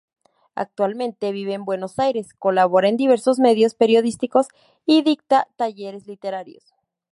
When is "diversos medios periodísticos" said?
2.97-4.47